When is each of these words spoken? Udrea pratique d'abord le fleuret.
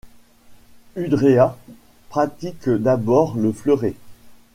Udrea 0.95 1.55
pratique 2.09 2.67
d'abord 2.67 3.35
le 3.37 3.51
fleuret. 3.51 3.93